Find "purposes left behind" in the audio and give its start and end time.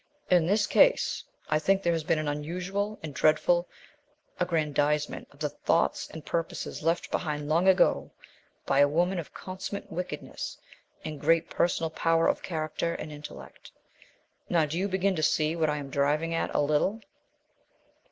6.25-7.47